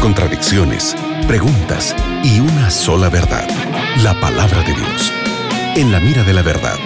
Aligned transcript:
contradicciones, 0.00 0.94
preguntas 1.26 1.96
y 2.22 2.40
una 2.40 2.70
sola 2.70 3.08
verdad, 3.08 3.48
la 4.02 4.18
palabra 4.20 4.62
de 4.62 4.74
Dios. 4.74 5.12
En 5.74 5.90
la 5.90 6.00
mira 6.00 6.22
de 6.22 6.34
la 6.34 6.42
verdad, 6.42 6.76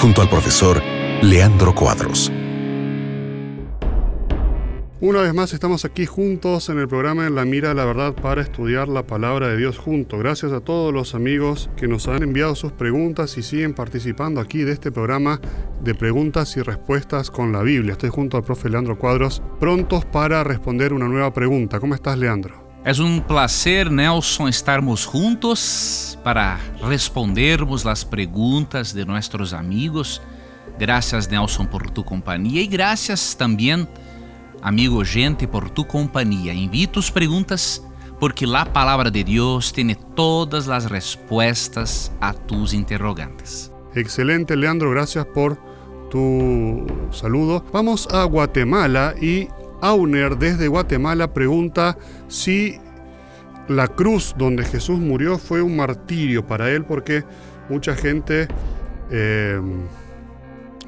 junto 0.00 0.20
al 0.20 0.28
profesor 0.28 0.82
Leandro 1.22 1.74
Cuadros. 1.74 2.32
Una 5.02 5.22
vez 5.22 5.34
más 5.34 5.52
estamos 5.52 5.84
aquí 5.84 6.06
juntos 6.06 6.68
en 6.68 6.78
el 6.78 6.86
programa 6.86 7.26
En 7.26 7.34
la 7.34 7.44
Mira 7.44 7.70
de 7.70 7.74
la 7.74 7.84
Verdad 7.84 8.14
para 8.14 8.40
estudiar 8.40 8.86
la 8.86 9.04
palabra 9.04 9.48
de 9.48 9.56
Dios 9.56 9.76
juntos. 9.76 10.20
Gracias 10.20 10.52
a 10.52 10.60
todos 10.60 10.94
los 10.94 11.16
amigos 11.16 11.70
que 11.76 11.88
nos 11.88 12.06
han 12.06 12.22
enviado 12.22 12.54
sus 12.54 12.70
preguntas 12.70 13.36
y 13.36 13.42
siguen 13.42 13.74
participando 13.74 14.40
aquí 14.40 14.62
de 14.62 14.70
este 14.70 14.92
programa 14.92 15.40
de 15.82 15.96
preguntas 15.96 16.56
y 16.56 16.62
respuestas 16.62 17.32
con 17.32 17.50
la 17.50 17.62
Biblia. 17.62 17.94
Estoy 17.94 18.10
junto 18.10 18.36
al 18.36 18.44
profe 18.44 18.68
Leandro 18.68 18.96
Cuadros, 18.96 19.42
prontos 19.58 20.04
para 20.04 20.44
responder 20.44 20.92
una 20.92 21.08
nueva 21.08 21.34
pregunta. 21.34 21.80
¿Cómo 21.80 21.96
estás, 21.96 22.16
Leandro? 22.16 22.80
Es 22.84 23.00
un 23.00 23.22
placer, 23.22 23.90
Nelson, 23.90 24.46
estarmos 24.46 25.04
juntos 25.04 26.16
para 26.22 26.60
respondermos 26.80 27.84
las 27.84 28.04
preguntas 28.04 28.94
de 28.94 29.04
nuestros 29.04 29.52
amigos. 29.52 30.22
Gracias, 30.78 31.28
Nelson, 31.28 31.66
por 31.66 31.90
tu 31.90 32.04
compañía 32.04 32.62
y 32.62 32.68
gracias 32.68 33.34
también 33.36 33.88
amigo 34.62 35.04
gente, 35.04 35.46
por 35.46 35.68
tu 35.70 35.86
companhia. 35.86 36.52
Envie 36.52 36.86
tus 36.86 37.10
perguntas 37.10 37.82
porque 38.22 38.46
a 38.46 38.64
palavra 38.64 39.10
de 39.10 39.24
Deus 39.24 39.72
tem 39.72 39.96
todas 40.14 40.68
as 40.68 40.88
respostas 40.88 42.12
a 42.20 42.32
tus 42.32 42.72
interrogantes. 42.72 43.72
Excelente, 43.94 44.54
Leandro, 44.56 44.90
gracias 44.92 45.26
por 45.26 45.58
tu 46.08 46.86
saludo. 47.10 47.64
Vamos 47.72 48.06
a 48.12 48.24
Guatemala 48.24 49.14
y 49.20 49.48
Auner 49.80 50.38
desde 50.38 50.68
Guatemala 50.68 51.34
pregunta 51.34 51.98
si 52.28 52.78
la 53.66 53.88
cruz 53.88 54.34
donde 54.38 54.64
Jesús 54.64 55.00
murió 55.00 55.36
fue 55.36 55.60
un 55.60 55.76
martirio 55.76 56.46
para 56.46 56.70
él 56.70 56.84
porque 56.84 57.24
mucha 57.68 57.96
gente 57.96 58.46
eh, 59.10 59.60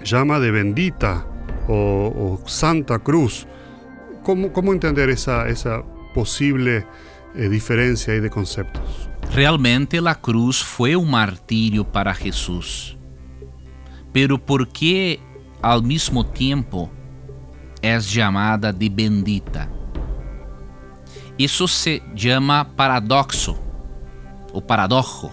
llama 0.04 0.38
de 0.38 0.50
bendita 0.52 1.26
o 1.66 2.38
Santa 2.46 3.00
Cruz 3.00 3.48
¿Cómo, 4.24 4.72
entender 4.72 5.10
esa, 5.10 5.48
esa 5.48 5.82
posible 6.14 6.86
eh, 7.34 7.48
diferencia 7.50 8.18
de 8.18 8.30
conceptos? 8.30 9.10
Realmente 9.34 10.00
la 10.00 10.14
cruz 10.14 10.64
fue 10.64 10.96
un 10.96 11.10
martirio 11.10 11.84
para 11.84 12.14
Jesús. 12.14 12.96
Pero 14.14 14.38
¿por 14.38 14.68
qué 14.68 15.20
al 15.60 15.82
mismo 15.82 16.24
tiempo 16.24 16.90
es 17.82 18.12
llamada 18.12 18.72
de 18.72 18.88
bendita? 18.88 19.68
Eso 21.36 21.68
se 21.68 22.02
llama 22.14 22.74
paradoxo 22.76 23.58
o 24.54 24.66
paradojo. 24.66 25.32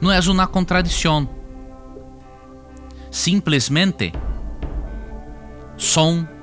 No 0.00 0.12
es 0.12 0.26
una 0.26 0.48
contradicción. 0.48 1.30
Simplesmente 3.10 4.12
son 5.76 6.39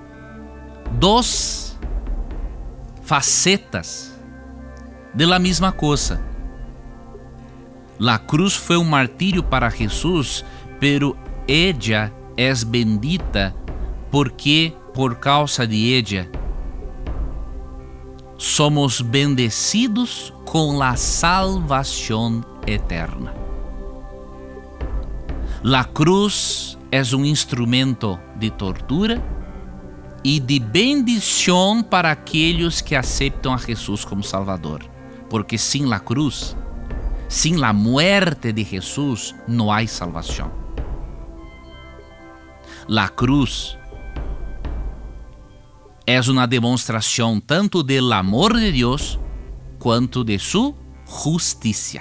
dos 1.00 1.76
facetas 3.04 4.14
de 5.14 5.26
la 5.26 5.40
misma 5.40 5.72
cosa. 5.72 6.20
La 8.00 8.26
cruz 8.26 8.58
fue 8.58 8.78
un 8.78 8.90
martirio 8.90 9.48
para 9.50 9.72
Jesús, 9.72 10.46
pero 10.80 11.16
ella 11.48 12.12
es 12.36 12.70
bendita 12.70 13.56
porque 14.12 14.76
por 14.94 15.20
causa 15.20 15.66
de 15.66 15.98
ella 15.98 16.30
somos 18.38 19.04
bendecidos 19.10 20.34
com 20.46 20.78
la 20.78 20.96
salvação 20.96 22.46
eterna. 22.68 23.34
La 25.64 25.86
cruz 25.86 26.78
es 26.92 27.14
un 27.14 27.26
instrumento 27.26 28.20
de 28.40 28.52
tortura 28.52 29.22
e 30.24 30.40
de 30.40 30.60
bendição 30.60 31.84
para 31.84 32.12
aqueles 32.12 32.82
que 32.82 32.96
aceitam 32.96 33.54
a 33.54 33.58
Jesus 33.58 34.04
como 34.04 34.24
Salvador. 34.24 34.84
Porque 35.30 35.58
sem 35.58 35.92
a 35.94 36.00
cruz, 36.00 36.56
sem 37.28 37.64
a 37.64 37.74
muerte 37.74 38.52
de 38.52 38.64
Jesus, 38.64 39.36
não 39.48 39.72
há 39.72 39.86
salvação. 39.88 40.52
A 42.90 43.10
cruz 43.10 43.78
é 46.06 46.22
uma 46.22 46.48
demonstração 46.48 47.40
tanto 47.40 47.84
do 47.84 48.14
amor 48.14 48.58
de 48.58 48.72
Deus 48.72 49.20
quanto 49.78 50.24
de 50.24 50.40
sua 50.40 50.74
justiça. 51.06 52.00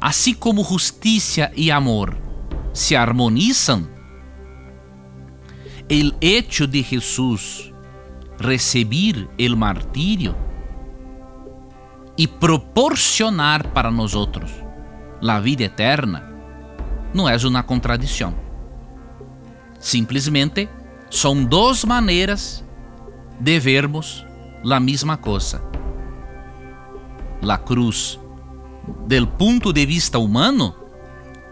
Assim 0.00 0.34
como 0.34 0.64
justiça 0.64 1.52
e 1.54 1.70
amor 1.70 2.16
se 2.72 2.96
harmonizam, 2.96 3.88
el 5.88 6.14
hecho 6.20 6.66
de 6.66 6.82
Jesús 6.82 7.72
recibir 8.38 9.28
el 9.38 9.56
martirio 9.56 10.34
y 12.16 12.26
proporcionar 12.26 13.72
para 13.72 13.90
nosotros 13.90 14.50
la 15.20 15.40
vida 15.40 15.64
eterna 15.64 16.30
não 17.12 17.28
é 17.28 17.36
uma 17.46 17.62
contradição. 17.62 18.34
Simplesmente 19.78 20.68
são 21.10 21.44
duas 21.44 21.84
maneiras 21.84 22.64
de 23.38 23.60
vermos 23.60 24.26
a 24.68 24.80
mesma 24.80 25.16
coisa. 25.16 25.62
La 27.42 27.58
cruz, 27.58 28.18
del 29.06 29.26
ponto 29.28 29.72
de 29.72 29.86
vista 29.86 30.18
humano, 30.18 30.74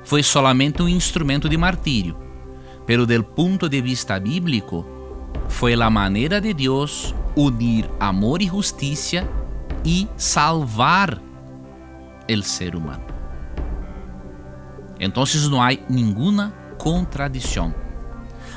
foi 0.04 0.22
solamente 0.22 0.82
um 0.82 0.88
instrumento 0.88 1.48
de 1.48 1.56
martírio 1.56 2.21
pero 2.86 3.06
del 3.06 3.24
punto 3.24 3.68
de 3.68 3.80
vista 3.80 4.18
bíblico, 4.18 4.86
fue 5.48 5.76
la 5.76 5.90
manera 5.90 6.40
de 6.40 6.54
Dios 6.54 7.14
unir 7.34 7.88
amor 8.00 8.42
y 8.42 8.48
justicia 8.48 9.28
y 9.84 10.08
salvar 10.16 11.20
el 12.28 12.44
ser 12.44 12.76
humano. 12.76 13.04
Entonces 14.98 15.48
no 15.50 15.62
hay 15.62 15.84
ninguna 15.88 16.54
contradição. 16.78 17.74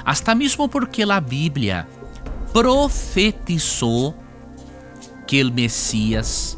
Hasta 0.03 0.35
mesmo 0.35 0.67
porque 0.67 1.03
a 1.03 1.19
Bíblia 1.19 1.87
profetizou 2.53 4.15
que 5.25 5.43
o 5.43 5.51
Messias 5.51 6.57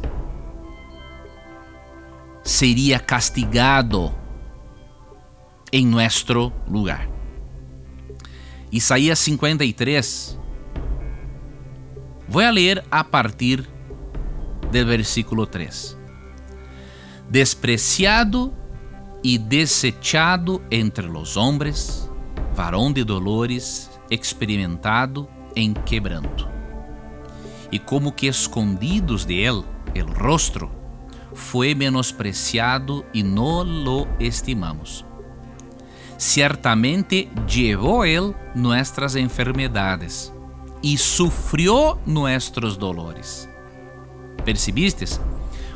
seria 2.44 2.99
castigado 2.99 4.13
em 5.72 5.85
nosso 5.85 6.51
lugar. 6.67 7.16
Isaías 8.72 9.19
53. 9.19 10.38
Vou 12.28 12.44
a 12.44 12.50
ler 12.50 12.83
a 12.91 13.03
partir 13.03 13.66
do 14.72 14.85
versículo 14.85 15.45
3. 15.45 15.97
Despreciado 17.29 18.53
e 19.23 19.38
desechado 19.38 20.61
entre 20.69 21.07
los 21.07 21.38
hombres, 21.38 22.09
varão 22.53 22.91
de 22.91 23.03
dolores, 23.03 23.89
experimentado 24.11 25.28
em 25.55 25.73
quebranto. 25.73 26.47
E 27.72 27.79
como 27.79 28.11
que 28.11 28.28
escondidos 28.28 29.25
de 29.25 29.41
él 29.44 29.63
el 29.95 30.07
rostro, 30.07 30.69
foi 31.34 31.73
menospreciado 31.73 33.05
e 33.13 33.23
no 33.23 33.63
lo 33.63 34.07
estimamos. 34.19 35.05
Ciertamente 36.17 37.29
llevó 37.47 38.03
Él 38.03 38.35
nuestras 38.55 39.16
enfermedades 39.16 40.33
y 40.81 40.97
sufrió 40.97 41.99
nuestros 42.05 42.78
dolores. 42.78 43.47
¿Percibistes? 44.43 45.22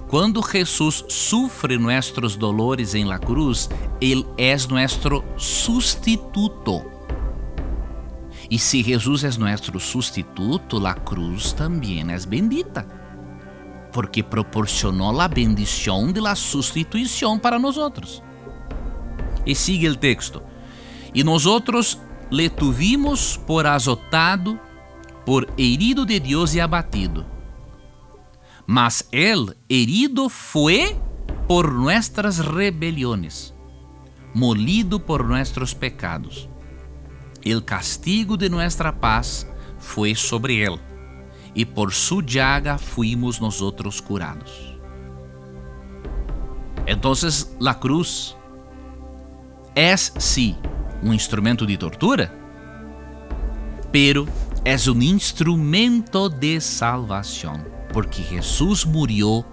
Quando 0.08 0.42
Jesus 0.42 1.06
sufre 1.08 1.78
nossos 1.78 2.38
dolores 2.38 2.96
em 2.96 3.06
la 3.06 3.20
cruz, 3.20 3.70
Ele 4.02 4.26
é 4.38 4.58
nosso 4.68 5.24
sustituto. 5.38 6.84
E 8.50 8.60
se 8.60 8.84
Jesus 8.84 9.24
é 9.24 9.30
nosso 9.38 9.80
sustituto, 9.80 10.86
a 10.86 10.94
cruz 10.94 11.54
também 11.54 12.02
é 12.02 12.20
bendita, 12.26 12.86
porque 13.94 14.22
proporcionou 14.22 15.22
a 15.22 15.28
bendição 15.28 16.12
de 16.12 16.20
la 16.20 16.36
sustituição 16.36 17.40
para 17.40 17.58
nós 17.58 17.78
outros. 17.78 18.22
E 19.46 19.56
sigue 19.56 19.90
o 19.90 19.96
texto. 19.96 20.42
E 21.14 21.24
nós 21.24 21.46
outros 21.46 22.00
le 22.30 22.50
tuvimos 22.50 23.38
por 23.38 23.68
azotado, 23.68 24.60
por 25.26 25.48
herido 25.58 26.06
de 26.06 26.20
Deus 26.20 26.54
e 26.54 26.62
abatido. 26.62 27.26
Mas 28.66 29.08
ele 29.12 29.54
herido 29.68 30.30
foi 30.30 30.98
por 31.48 31.74
nuestras 31.74 32.38
rebeliones, 32.40 33.54
molido 34.34 35.00
por 35.00 35.28
nuestros 35.28 35.74
pecados. 35.74 36.48
El 37.44 37.66
castigo 37.66 38.38
de 38.38 38.50
nuestra 38.50 38.94
paz 38.94 39.48
foi 39.78 40.16
sobre 40.16 40.64
ele, 40.64 40.80
y 41.54 41.66
por 41.66 41.92
su 41.92 42.22
llaga 42.22 42.78
fuimos 42.78 43.42
nosotros 43.42 44.00
curados. 44.00 44.78
Entonces 46.86 47.56
la 47.60 47.80
cruz 47.80 48.38
sí 50.18 50.56
un 51.02 51.14
instrumento 51.14 51.66
de 51.66 51.78
tortura, 51.78 52.32
pero 53.92 54.26
es 54.64 54.88
un 54.88 55.02
instrumento 55.02 56.30
de 56.30 56.62
salvación, 56.62 57.68
porque 57.92 58.22
Jesús 58.22 58.86
murió 58.86 59.46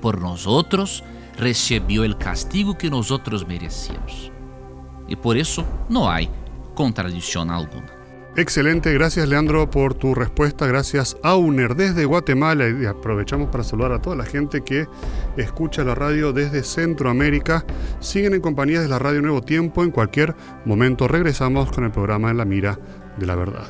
por 0.00 0.20
nosotros, 0.20 1.04
recibió 1.36 2.04
el 2.04 2.16
castigo 2.16 2.76
que 2.76 2.88
nosotros 2.90 3.46
merecíamos. 3.46 4.32
Y 5.08 5.16
por 5.16 5.36
eso 5.36 5.64
no 5.88 6.10
hay 6.10 6.28
contradicción 6.74 7.50
alguna. 7.50 7.95
Excelente, 8.38 8.92
gracias 8.92 9.26
Leandro 9.26 9.70
por 9.70 9.94
tu 9.94 10.14
respuesta, 10.14 10.66
gracias 10.66 11.16
Auner 11.22 11.74
desde 11.74 12.04
Guatemala. 12.04 12.68
Y 12.68 12.84
aprovechamos 12.84 13.48
para 13.48 13.64
saludar 13.64 13.92
a 13.92 14.02
toda 14.02 14.14
la 14.14 14.26
gente 14.26 14.62
que 14.62 14.86
escucha 15.38 15.84
la 15.84 15.94
radio 15.94 16.34
desde 16.34 16.62
Centroamérica. 16.62 17.64
Siguen 18.00 18.34
en 18.34 18.42
compañía 18.42 18.82
de 18.82 18.88
la 18.88 18.98
Radio 18.98 19.22
Nuevo 19.22 19.40
Tiempo, 19.40 19.82
en 19.82 19.90
cualquier 19.90 20.34
momento 20.66 21.08
regresamos 21.08 21.72
con 21.72 21.84
el 21.84 21.92
programa 21.92 22.30
En 22.30 22.36
la 22.36 22.44
Mira 22.44 22.78
de 23.16 23.24
la 23.24 23.36
Verdad. 23.36 23.68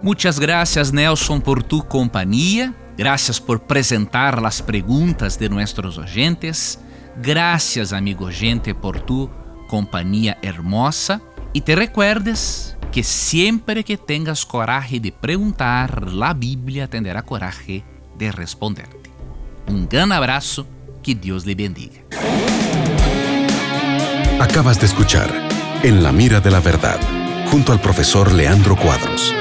Muchas 0.00 0.38
gracias 0.38 0.92
Nelson 0.92 1.40
por 1.40 1.64
tu 1.64 1.82
compañía, 1.82 2.72
gracias 2.96 3.40
por 3.40 3.62
presentar 3.62 4.40
las 4.40 4.62
preguntas 4.62 5.40
de 5.40 5.48
nuestros 5.48 5.98
oyentes, 5.98 6.78
gracias 7.20 7.92
amigo 7.92 8.28
gente 8.30 8.76
por 8.76 9.00
tu 9.00 9.28
compañía 9.66 10.38
hermosa. 10.40 11.20
Y 11.52 11.60
te 11.60 11.76
recuerdes 11.76 12.73
que 12.94 13.02
sempre 13.02 13.82
que 13.82 13.96
tenhas 13.96 14.44
coragem 14.44 15.00
de 15.00 15.10
perguntar, 15.10 16.04
a 16.22 16.32
Bíblia 16.32 16.86
terá 16.86 17.22
coragem 17.22 17.82
de 18.16 18.30
responder-te. 18.30 19.10
Um 19.66 19.84
grande 19.84 20.14
abraço, 20.14 20.64
que 21.02 21.12
Deus 21.12 21.42
lhe 21.42 21.56
bendiga. 21.56 22.04
Acabas 24.38 24.78
de 24.78 24.86
escuchar 24.86 25.28
En 25.82 26.04
la 26.04 26.12
mira 26.12 26.40
de 26.40 26.52
la 26.52 26.60
verdad, 26.60 27.00
junto 27.50 27.72
al 27.72 27.80
profesor 27.80 28.32
Leandro 28.32 28.76
Cuadros. 28.76 29.34